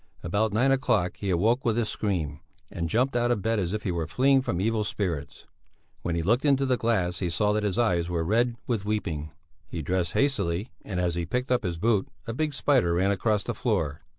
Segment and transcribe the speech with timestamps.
[0.23, 2.39] About nine o'clock he awoke with a scream,
[2.71, 5.45] and jumped out of bed as if he were fleeing from evil spirits.
[6.01, 9.29] When he looked into the glass he saw that his eyes were red with weeping.
[9.67, 13.43] He dressed hastily and as he picked up his boot, a big spider ran across
[13.43, 14.01] the floor.